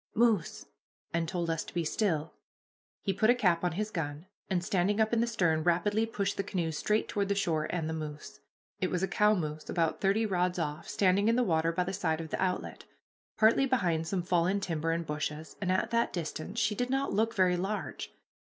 [0.15, 0.65] moose!"
[1.13, 2.33] and told us to be still.
[3.03, 6.37] He put a cap on his gun, and, standing up in the stern, rapidly pushed
[6.37, 8.39] the canoe straight toward the shore and the moose.
[8.79, 11.93] It was a cow moose, about thirty rods off, standing in the water by the
[11.93, 12.85] side of the outlet,
[13.37, 17.35] partly behind some fallen timber and bushes, and at that distance she did not look
[17.35, 18.11] very large.